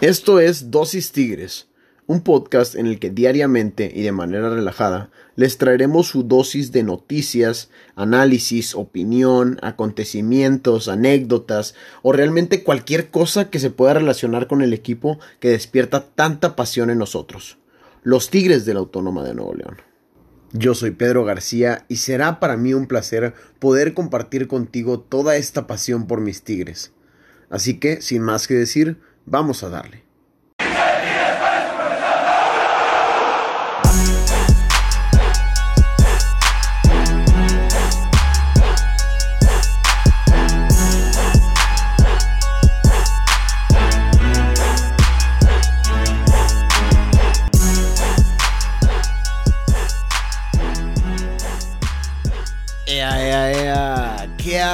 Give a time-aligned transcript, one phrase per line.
[0.00, 1.66] Esto es Dosis Tigres,
[2.06, 6.84] un podcast en el que diariamente y de manera relajada les traeremos su dosis de
[6.84, 14.72] noticias, análisis, opinión, acontecimientos, anécdotas o realmente cualquier cosa que se pueda relacionar con el
[14.72, 17.58] equipo que despierta tanta pasión en nosotros,
[18.04, 19.78] los Tigres de la Autónoma de Nuevo León.
[20.52, 25.66] Yo soy Pedro García y será para mí un placer poder compartir contigo toda esta
[25.66, 26.92] pasión por mis Tigres.
[27.50, 28.98] Así que, sin más que decir,
[29.30, 30.08] Vamos a darle.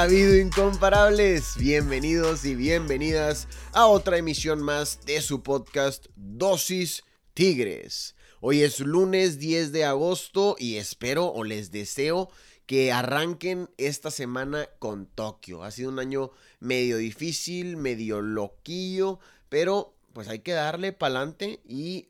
[0.05, 1.57] habido incomparables?
[1.57, 8.15] Bienvenidos y bienvenidas a otra emisión más de su podcast Dosis Tigres.
[8.39, 12.29] Hoy es lunes 10 de agosto y espero o les deseo
[12.67, 15.65] que arranquen esta semana con Tokio.
[15.65, 22.07] Ha sido un año medio difícil, medio loquillo, pero pues hay que darle pa'lante y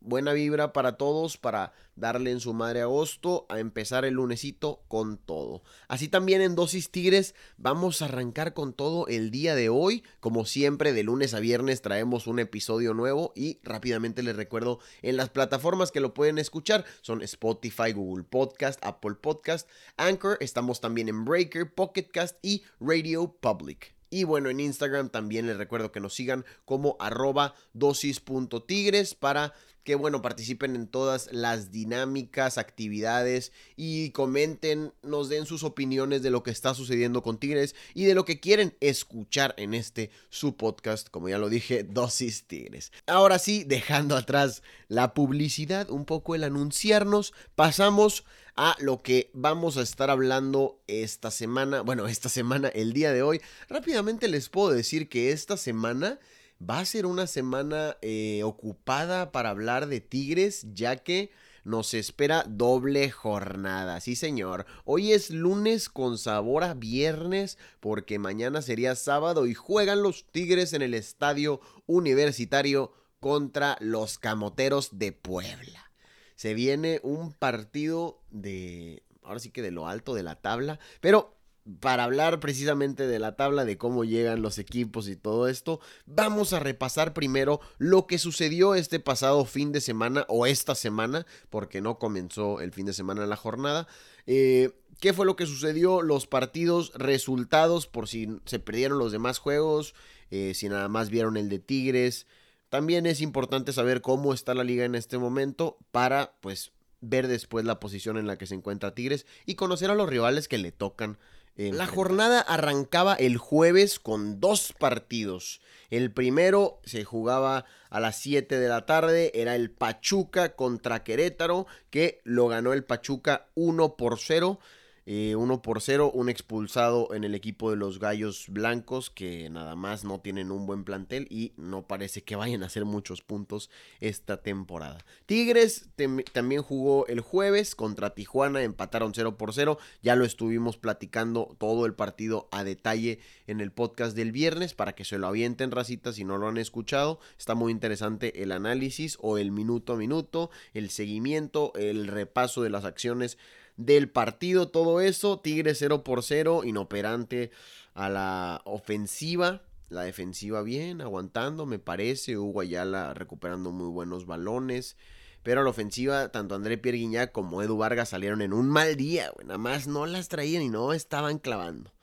[0.00, 5.18] buena vibra para todos para darle en su madre agosto a empezar el lunesito con
[5.18, 5.62] todo.
[5.88, 10.04] Así también en Dosis Tigres vamos a arrancar con todo el día de hoy.
[10.20, 15.16] Como siempre de lunes a viernes traemos un episodio nuevo y rápidamente les recuerdo en
[15.16, 21.08] las plataformas que lo pueden escuchar son Spotify, Google Podcast, Apple Podcast, Anchor, estamos también
[21.08, 23.98] en Breaker, Pocketcast y Radio Public.
[24.10, 29.52] Y bueno, en Instagram también les recuerdo que nos sigan como arroba dosis.tigres para
[29.88, 36.28] que bueno, participen en todas las dinámicas, actividades y comenten, nos den sus opiniones de
[36.28, 40.58] lo que está sucediendo con Tigres y de lo que quieren escuchar en este su
[40.58, 42.92] podcast, como ya lo dije, Dosis Tigres.
[43.06, 49.78] Ahora sí, dejando atrás la publicidad, un poco el anunciarnos, pasamos a lo que vamos
[49.78, 53.40] a estar hablando esta semana, bueno, esta semana, el día de hoy.
[53.70, 56.18] Rápidamente les puedo decir que esta semana
[56.60, 61.30] va a ser una semana eh, ocupada para hablar de Tigres, ya que
[61.64, 64.00] nos espera doble jornada.
[64.00, 64.66] Sí, señor.
[64.84, 70.72] Hoy es lunes con sabor a viernes, porque mañana sería sábado y juegan los Tigres
[70.72, 75.90] en el estadio universitario contra los Camoteros de Puebla.
[76.36, 79.02] Se viene un partido de...
[79.22, 80.78] Ahora sí que de lo alto de la tabla.
[81.00, 81.37] Pero
[81.80, 86.52] para hablar precisamente de la tabla, de cómo llegan los equipos y todo esto, vamos
[86.52, 91.80] a repasar primero lo que sucedió este pasado fin de semana o esta semana, porque
[91.80, 93.86] no comenzó el fin de semana la jornada.
[94.26, 94.70] Eh,
[95.00, 96.02] ¿Qué fue lo que sucedió?
[96.02, 99.94] Los partidos, resultados, por si se perdieron los demás juegos,
[100.30, 102.26] eh, si nada más vieron el de Tigres.
[102.68, 107.64] También es importante saber cómo está la liga en este momento para, pues, ver después
[107.64, 110.72] la posición en la que se encuentra Tigres y conocer a los rivales que le
[110.72, 111.18] tocan
[111.58, 115.60] la jornada arrancaba el jueves con dos partidos.
[115.90, 121.66] El primero se jugaba a las 7 de la tarde, era el Pachuca contra Querétaro,
[121.90, 124.60] que lo ganó el Pachuca 1 por 0.
[125.08, 129.74] 1 eh, por 0, un expulsado en el equipo de los Gallos Blancos que nada
[129.74, 133.70] más no tienen un buen plantel y no parece que vayan a hacer muchos puntos
[134.00, 134.98] esta temporada.
[135.24, 135.88] Tigres
[136.32, 141.86] también jugó el jueves contra Tijuana, empataron 0 por 0, ya lo estuvimos platicando todo
[141.86, 146.16] el partido a detalle en el podcast del viernes para que se lo avienten racitas
[146.16, 150.50] si no lo han escuchado, está muy interesante el análisis o el minuto a minuto,
[150.74, 153.38] el seguimiento, el repaso de las acciones
[153.78, 155.40] del partido, todo eso.
[155.40, 157.50] Tigre 0 por 0, inoperante
[157.94, 159.62] a la ofensiva.
[159.88, 162.36] La defensiva bien, aguantando, me parece.
[162.36, 164.98] Hugo Ayala recuperando muy buenos balones.
[165.42, 169.32] Pero a la ofensiva, tanto André Pierre como Edu Vargas salieron en un mal día,
[169.44, 171.94] Nada más no las traían y no estaban clavando.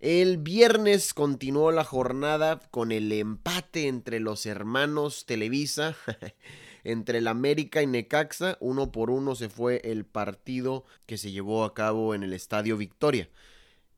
[0.00, 5.96] El viernes continuó la jornada con el empate entre los hermanos Televisa.
[6.84, 8.56] entre el América y Necaxa.
[8.60, 12.76] Uno por uno se fue el partido que se llevó a cabo en el Estadio
[12.76, 13.28] Victoria.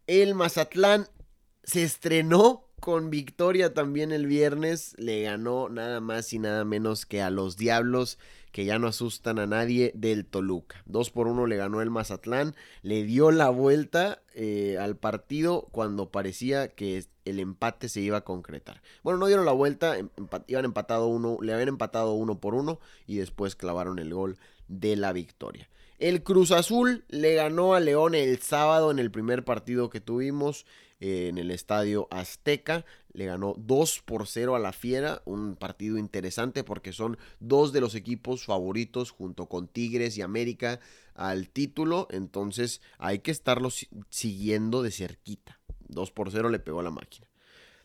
[0.06, 1.08] El Mazatlán
[1.62, 4.94] se estrenó con victoria también el viernes.
[4.98, 8.18] Le ganó nada más y nada menos que a los Diablos
[8.52, 10.82] que ya no asustan a nadie del Toluca.
[10.84, 16.10] 2 por 1 le ganó el Mazatlán, le dio la vuelta eh, al partido cuando
[16.10, 18.82] parecía que el empate se iba a concretar.
[19.02, 20.10] Bueno, no dieron la vuelta, em,
[20.46, 24.36] iban empatado uno, le habían empatado uno por uno y después clavaron el gol
[24.68, 25.70] de la victoria.
[25.98, 30.66] El Cruz Azul le ganó a León el sábado en el primer partido que tuvimos.
[31.00, 32.84] Eh, en el estadio Azteca.
[33.12, 37.80] Le ganó 2 por 0 a la Fiera, un partido interesante porque son dos de
[37.80, 40.80] los equipos favoritos junto con Tigres y América
[41.14, 45.60] al título, entonces hay que estarlos siguiendo de cerquita.
[45.88, 47.28] 2 por 0 le pegó a la máquina.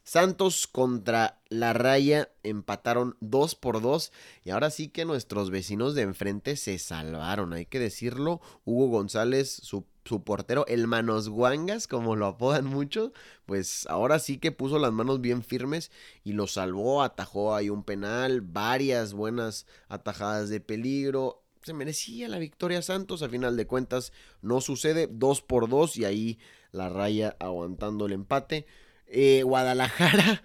[0.04, 4.12] Santos contra la Raya empataron 2 por 2
[4.44, 8.42] y ahora sí que nuestros vecinos de enfrente se salvaron, hay que decirlo.
[8.66, 9.86] Hugo González, su,
[10.24, 13.14] portero, el Manos Guangas, como lo apodan mucho,
[13.46, 15.92] pues ahora sí que puso las manos bien firmes
[16.24, 21.44] y lo salvó, atajó ahí un penal, varias buenas atajadas de peligro.
[21.62, 24.12] Se merecía la victoria Santos, a final de cuentas
[24.42, 26.40] no sucede, 2 por 2 y ahí
[26.72, 28.66] la Raya aguantando el empate.
[29.06, 30.44] Eh, Guadalajara,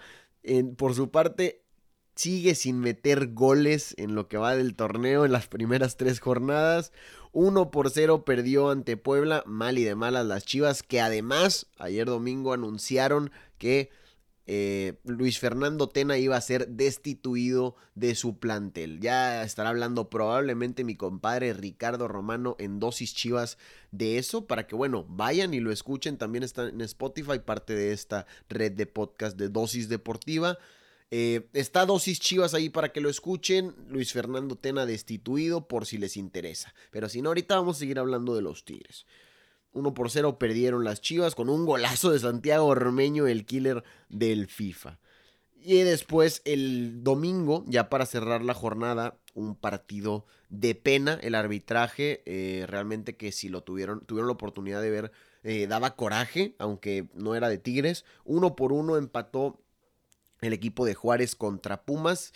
[0.76, 1.63] por su parte,
[2.14, 6.93] sigue sin meter goles en lo que va del torneo en las primeras tres jornadas.
[7.32, 12.06] 1 por 0 perdió ante Puebla, mal y de malas las Chivas, que además ayer
[12.06, 13.90] domingo anunciaron que
[14.46, 19.00] eh, Luis Fernando Tena iba a ser destituido de su plantel.
[19.00, 23.56] Ya estará hablando probablemente mi compadre Ricardo Romano en dosis chivas
[23.90, 26.19] de eso para que, bueno, vayan y lo escuchen.
[26.19, 30.58] También está en Spotify, parte de esta red de podcast de dosis deportiva.
[31.11, 33.75] Eh, está dosis chivas ahí para que lo escuchen.
[33.89, 36.75] Luis Fernando Tena destituido por si les interesa.
[36.91, 39.06] Pero si no, ahorita vamos a seguir hablando de los Tigres.
[39.73, 44.47] 1 por 0 perdieron las Chivas con un golazo de Santiago Ormeño, el killer del
[44.47, 44.99] FIFA.
[45.56, 51.19] Y después el domingo, ya para cerrar la jornada, un partido de pena.
[51.23, 55.12] El arbitraje, eh, realmente que si lo tuvieron, tuvieron la oportunidad de ver,
[55.43, 58.05] eh, daba coraje, aunque no era de Tigres.
[58.25, 59.63] Uno por uno empató
[60.41, 62.33] el equipo de Juárez contra Pumas.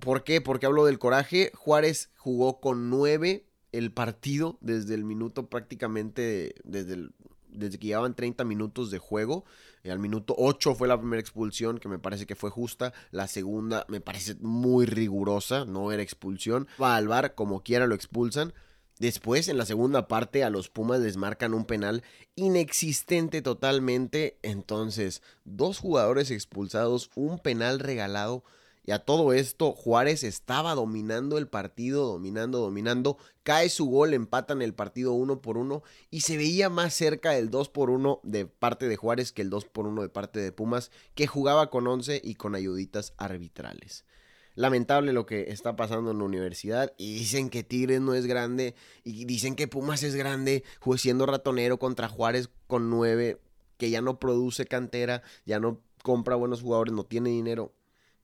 [0.00, 0.40] ¿Por qué?
[0.40, 1.52] Porque hablo del coraje.
[1.54, 7.08] Juárez jugó con nueve el partido desde el minuto prácticamente, desde,
[7.48, 9.44] desde que llevaban 30 minutos de juego.
[9.82, 12.92] Eh, al minuto 8 fue la primera expulsión, que me parece que fue justa.
[13.10, 16.68] La segunda me parece muy rigurosa, no era expulsión.
[16.80, 18.52] Va al bar, como quiera lo expulsan.
[18.98, 22.04] Después, en la segunda parte, a los Pumas les marcan un penal
[22.36, 24.38] inexistente totalmente.
[24.42, 28.44] Entonces, dos jugadores expulsados, un penal regalado.
[28.86, 33.16] Y a todo esto, Juárez estaba dominando el partido, dominando, dominando.
[33.42, 35.82] Cae su gol, empatan el partido uno por uno.
[36.10, 39.50] Y se veía más cerca del 2 por 1 de parte de Juárez que el
[39.50, 44.04] 2 por 1 de parte de Pumas, que jugaba con 11 y con ayuditas arbitrales.
[44.54, 46.92] Lamentable lo que está pasando en la universidad.
[46.96, 48.74] Y dicen que Tigres no es grande.
[49.02, 50.64] Y dicen que Pumas es grande,
[50.96, 53.40] siendo ratonero contra Juárez con 9,
[53.76, 57.74] que ya no produce cantera, ya no compra buenos jugadores, no tiene dinero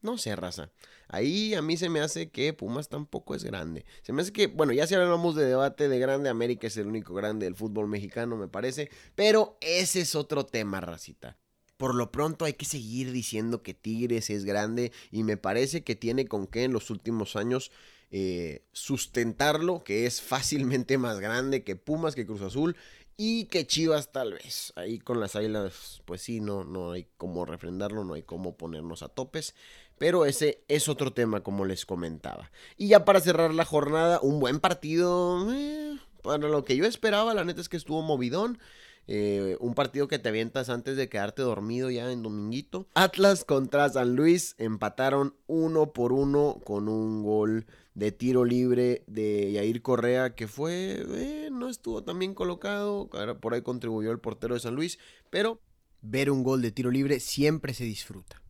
[0.03, 0.71] no sé, raza.
[1.09, 3.85] Ahí a mí se me hace que Pumas tampoco es grande.
[4.03, 6.87] Se me hace que, bueno, ya si hablamos de debate de grande, América es el
[6.87, 8.91] único grande del fútbol mexicano, me parece.
[9.15, 11.37] Pero ese es otro tema, racita.
[11.81, 15.97] Por lo pronto hay que seguir diciendo que Tigres es grande y me parece que
[15.97, 17.73] tiene con qué en los últimos años
[18.11, 22.77] eh, sustentarlo, que es fácilmente más grande que Pumas, que Cruz Azul
[23.17, 24.75] y que Chivas tal vez.
[24.77, 29.03] Ahí con las águilas, pues sí, no, no hay cómo refrendarlo, no hay cómo ponernos
[29.03, 29.55] a topes.
[29.97, 32.51] Pero ese es otro tema, como les comentaba.
[32.77, 35.51] Y ya para cerrar la jornada, un buen partido.
[35.51, 38.59] Eh, para lo que yo esperaba, la neta es que estuvo movidón.
[39.07, 42.87] Eh, un partido que te avientas antes de quedarte dormido ya en dominguito.
[42.95, 49.53] Atlas contra San Luis empataron uno por uno con un gol de tiro libre de
[49.53, 54.55] Yair Correa que fue, eh, no estuvo tan bien colocado, por ahí contribuyó el portero
[54.55, 55.61] de San Luis, pero
[56.01, 58.41] ver un gol de tiro libre siempre se disfruta.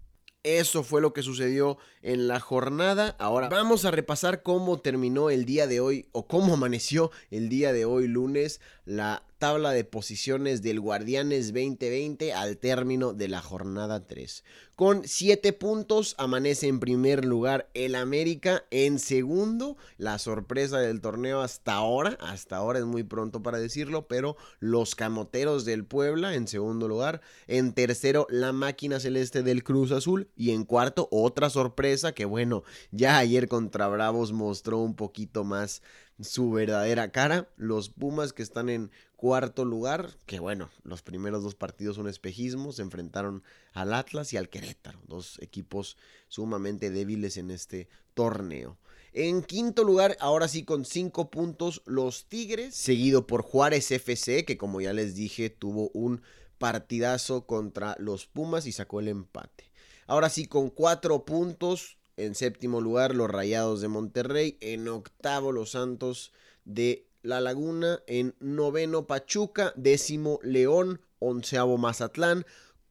[0.42, 3.14] Eso fue lo que sucedió en la jornada.
[3.18, 7.74] Ahora vamos a repasar cómo terminó el día de hoy o cómo amaneció el día
[7.74, 14.06] de hoy lunes la tabla de posiciones del Guardianes 2020 al término de la jornada
[14.06, 14.44] 3.
[14.76, 21.40] Con 7 puntos amanece en primer lugar el América, en segundo la sorpresa del torneo
[21.40, 26.46] hasta ahora, hasta ahora es muy pronto para decirlo, pero los Camoteros del Puebla en
[26.46, 32.12] segundo lugar, en tercero la máquina celeste del Cruz Azul y en cuarto otra sorpresa
[32.12, 35.80] que bueno, ya ayer contra Bravos mostró un poquito más
[36.22, 37.48] su verdadera cara.
[37.56, 42.72] Los Pumas que están en cuarto lugar, que bueno, los primeros dos partidos son espejismo,
[42.72, 43.42] se enfrentaron
[43.74, 45.98] al Atlas y al Querétaro, dos equipos
[46.28, 48.78] sumamente débiles en este torneo.
[49.12, 54.56] En quinto lugar, ahora sí con cinco puntos, los Tigres, seguido por Juárez FC, que
[54.56, 56.22] como ya les dije, tuvo un
[56.56, 59.70] partidazo contra los Pumas y sacó el empate.
[60.06, 64.56] Ahora sí con cuatro puntos, en séptimo lugar, los Rayados de Monterrey.
[64.62, 66.32] En octavo, los Santos
[66.64, 68.02] de La Laguna.
[68.06, 69.72] En noveno, Pachuca.
[69.76, 71.00] Décimo, León.
[71.18, 72.44] Onceavo, Mazatlán.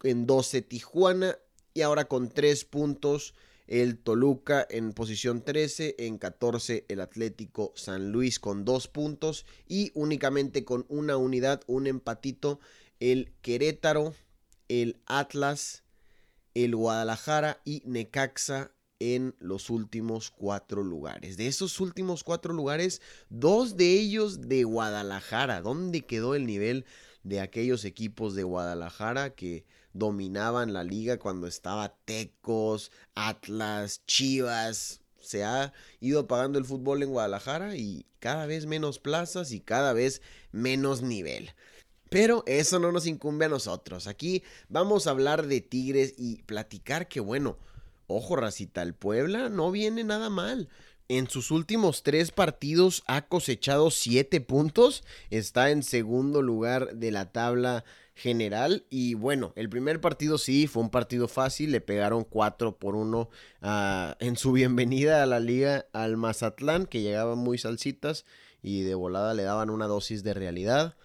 [0.03, 1.37] en 12 Tijuana
[1.73, 3.33] y ahora con 3 puntos
[3.67, 9.91] el Toluca en posición 13, en 14 el Atlético San Luis con 2 puntos y
[9.93, 12.59] únicamente con una unidad, un empatito,
[12.99, 14.15] el Querétaro,
[14.69, 15.83] el Atlas,
[16.55, 21.37] el Guadalajara y Necaxa en los últimos cuatro lugares.
[21.37, 25.61] De esos últimos cuatro lugares, dos de ellos de Guadalajara.
[25.61, 26.85] ¿Dónde quedó el nivel
[27.23, 35.01] de aquellos equipos de Guadalajara que dominaban la liga cuando estaba Tecos, Atlas, Chivas?
[35.21, 39.93] Se ha ido apagando el fútbol en Guadalajara y cada vez menos plazas y cada
[39.93, 41.51] vez menos nivel.
[42.09, 44.07] Pero eso no nos incumbe a nosotros.
[44.07, 47.59] Aquí vamos a hablar de Tigres y platicar que, bueno,
[48.09, 50.67] ojo, racita, el Puebla no viene nada mal.
[51.07, 55.03] En sus últimos tres partidos ha cosechado siete puntos.
[55.31, 58.85] Está en segundo lugar de la tabla general.
[58.91, 61.71] Y bueno, el primer partido sí, fue un partido fácil.
[61.71, 63.29] Le pegaron 4 por 1
[63.61, 68.25] ah, en su bienvenida a la liga al Mazatlán, que llegaba muy salsitas
[68.61, 70.95] y de volada le daban una dosis de realidad.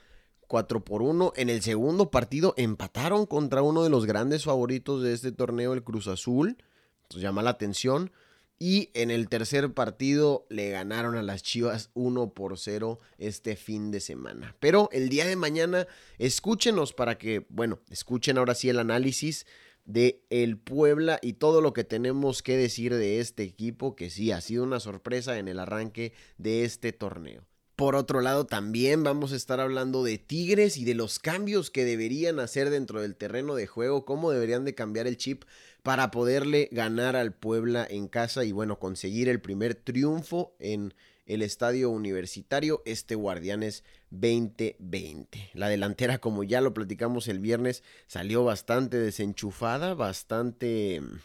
[0.48, 1.32] 4 por 1.
[1.36, 5.82] En el segundo partido empataron contra uno de los grandes favoritos de este torneo, el
[5.82, 6.58] Cruz Azul.
[7.04, 8.10] Entonces llama la atención.
[8.58, 13.90] Y en el tercer partido le ganaron a las Chivas 1 por 0 este fin
[13.90, 14.56] de semana.
[14.60, 15.86] Pero el día de mañana
[16.18, 19.44] escúchenos para que, bueno, escuchen ahora sí el análisis
[19.84, 24.32] de el Puebla y todo lo que tenemos que decir de este equipo que sí
[24.32, 27.44] ha sido una sorpresa en el arranque de este torneo.
[27.76, 31.84] Por otro lado, también vamos a estar hablando de Tigres y de los cambios que
[31.84, 35.42] deberían hacer dentro del terreno de juego, cómo deberían de cambiar el chip
[35.84, 40.94] para poderle ganar al Puebla en casa y bueno, conseguir el primer triunfo en
[41.26, 45.50] el estadio universitario, este Guardianes 2020.
[45.52, 51.18] La delantera, como ya lo platicamos el viernes, salió bastante desenchufada, bastante mm,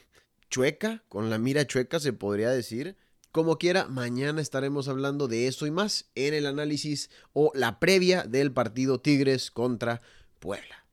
[0.49, 2.97] chueca, con la mira chueca se podría decir.
[3.31, 8.23] Como quiera, mañana estaremos hablando de eso y más en el análisis o la previa
[8.23, 10.01] del partido Tigres contra
[10.39, 10.85] Puebla.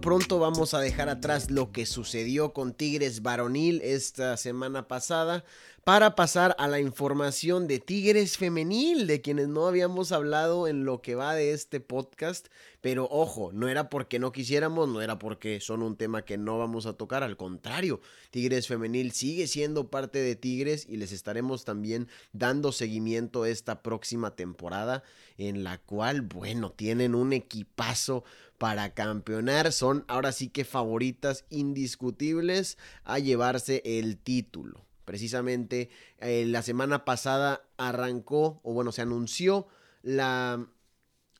[0.00, 5.44] Pronto vamos a dejar atrás lo que sucedió con Tigres Varonil esta semana pasada
[5.88, 11.00] para pasar a la información de Tigres Femenil, de quienes no habíamos hablado en lo
[11.00, 12.48] que va de este podcast.
[12.82, 16.58] Pero ojo, no era porque no quisiéramos, no era porque son un tema que no
[16.58, 21.64] vamos a tocar, al contrario, Tigres Femenil sigue siendo parte de Tigres y les estaremos
[21.64, 25.04] también dando seguimiento esta próxima temporada
[25.38, 28.24] en la cual, bueno, tienen un equipazo
[28.58, 34.87] para campeonar, son ahora sí que favoritas indiscutibles a llevarse el título.
[35.08, 35.88] Precisamente
[36.18, 39.66] eh, la semana pasada arrancó, o bueno, se anunció
[40.02, 40.68] la...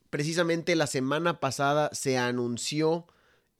[0.09, 3.07] Precisamente la semana pasada se anunció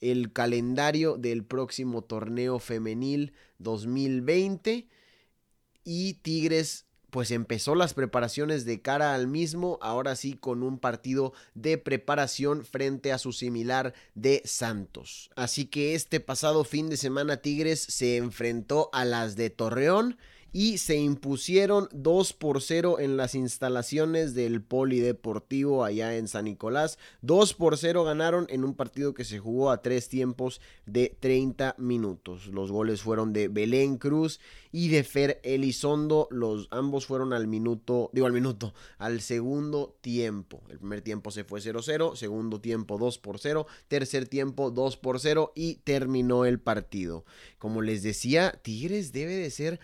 [0.01, 4.89] el calendario del próximo torneo femenil 2020
[5.85, 11.33] y Tigres pues empezó las preparaciones de cara al mismo, ahora sí con un partido
[11.55, 15.31] de preparación frente a su similar de Santos.
[15.37, 20.19] Así que este pasado fin de semana Tigres se enfrentó a las de Torreón
[20.53, 26.99] y se impusieron 2 por 0 en las instalaciones del Polideportivo allá en San Nicolás.
[27.23, 31.75] 2 por 0 ganaron en un partido que se jugó a tres tiempos de 30
[31.79, 32.47] minutos.
[32.49, 34.41] Los goles fueron de Belén Cruz
[34.73, 36.29] y de Fer Elizondo.
[36.31, 40.63] Los ambos fueron al minuto, digo al minuto, al segundo tiempo.
[40.69, 45.21] El primer tiempo se fue 0-0, segundo tiempo 2 por 0, tercer tiempo 2 por
[45.21, 47.25] 0 y terminó el partido.
[47.59, 49.81] Como les decía, Tigres debe de ser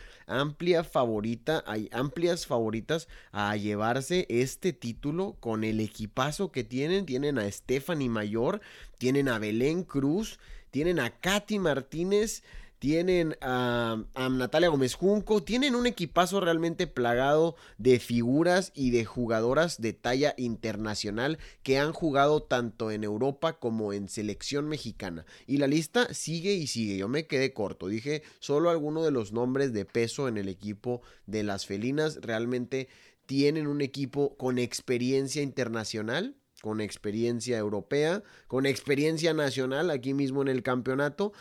[0.54, 7.06] amplia favorita, hay amplias favoritas a llevarse este título con el equipazo que tienen.
[7.06, 8.60] Tienen a Stephanie Mayor,
[8.98, 10.38] tienen a Belén Cruz,
[10.70, 12.44] tienen a Katy Martínez
[12.84, 19.80] tienen a, Natalia Gómez Junco, tienen un equipazo realmente plagado de figuras y de jugadoras
[19.80, 25.24] de talla internacional que han jugado tanto en Europa como en selección mexicana.
[25.46, 29.32] Y la lista sigue y sigue, yo me quedé corto, dije solo algunos de los
[29.32, 32.88] nombres de peso en el equipo de las felinas, realmente
[33.24, 40.48] tienen un equipo con experiencia internacional con experiencia europea, con experiencia nacional aquí mismo en
[40.48, 41.34] el campeonato.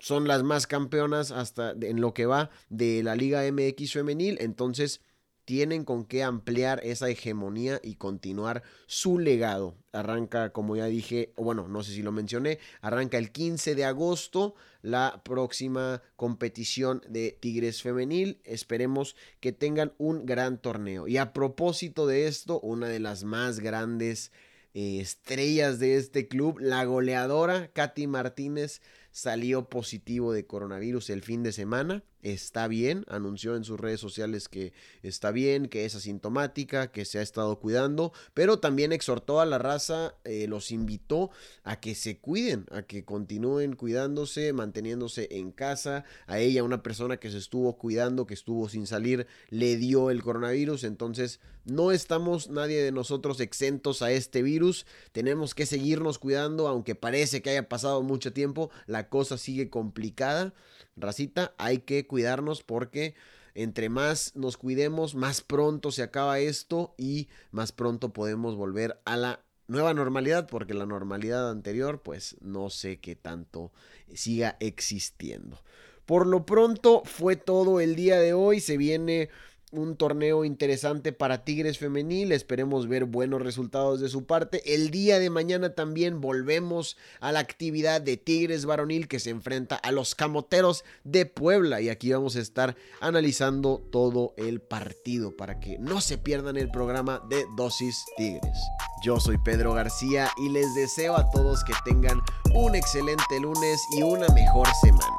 [0.00, 4.36] Son las más campeonas hasta en lo que va de la Liga MX femenil.
[4.40, 5.00] Entonces,
[5.44, 9.76] tienen con qué ampliar esa hegemonía y continuar su legado.
[9.92, 14.56] Arranca, como ya dije, bueno, no sé si lo mencioné, arranca el 15 de agosto
[14.82, 18.40] la próxima competición de Tigres Femenil.
[18.44, 21.08] Esperemos que tengan un gran torneo.
[21.08, 24.32] Y a propósito de esto, una de las más grandes
[24.78, 28.80] estrellas de este club, la goleadora Katy Martínez,
[29.18, 34.48] salió positivo de coronavirus el fin de semana está bien, anunció en sus redes sociales
[34.48, 34.72] que
[35.02, 39.58] está bien, que es asintomática, que se ha estado cuidando, pero también exhortó a la
[39.58, 41.30] raza, eh, los invitó
[41.62, 46.04] a que se cuiden, a que continúen cuidándose, manteniéndose en casa.
[46.26, 50.22] A ella, una persona que se estuvo cuidando, que estuvo sin salir, le dio el
[50.22, 56.66] coronavirus, entonces no estamos nadie de nosotros exentos a este virus, tenemos que seguirnos cuidando,
[56.66, 58.70] aunque parece que haya pasado mucho tiempo,
[59.08, 60.54] cosa sigue complicada.
[60.96, 63.14] Racita, hay que cuidarnos porque
[63.54, 69.16] entre más nos cuidemos, más pronto se acaba esto y más pronto podemos volver a
[69.16, 73.72] la nueva normalidad, porque la normalidad anterior, pues no sé qué tanto
[74.14, 75.60] siga existiendo.
[76.06, 79.28] Por lo pronto fue todo el día de hoy, se viene
[79.72, 82.32] un torneo interesante para Tigres Femenil.
[82.32, 84.74] Esperemos ver buenos resultados de su parte.
[84.74, 89.76] El día de mañana también volvemos a la actividad de Tigres Varonil que se enfrenta
[89.76, 91.80] a los Camoteros de Puebla.
[91.80, 96.70] Y aquí vamos a estar analizando todo el partido para que no se pierdan el
[96.70, 98.58] programa de Dosis Tigres.
[99.02, 102.20] Yo soy Pedro García y les deseo a todos que tengan
[102.54, 105.16] un excelente lunes y una mejor semana.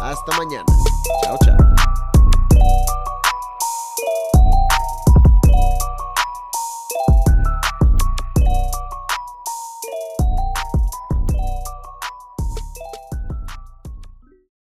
[0.00, 0.64] Hasta mañana.
[1.24, 1.77] Chao, chao.